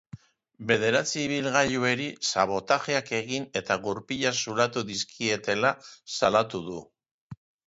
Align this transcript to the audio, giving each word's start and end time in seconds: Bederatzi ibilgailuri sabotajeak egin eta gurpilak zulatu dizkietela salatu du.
Bederatzi 0.69 1.17
ibilgailuri 1.25 2.07
sabotajeak 2.29 3.11
egin 3.19 3.45
eta 3.61 3.77
gurpilak 3.85 4.41
zulatu 4.47 4.85
dizkietela 4.89 5.75
salatu 6.19 6.65
du. 6.73 6.81